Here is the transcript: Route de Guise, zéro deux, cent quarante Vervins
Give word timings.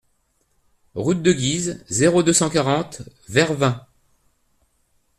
Route 0.95 1.21
de 1.21 1.31
Guise, 1.31 1.85
zéro 1.87 2.23
deux, 2.23 2.33
cent 2.33 2.49
quarante 2.49 3.03
Vervins 3.29 3.85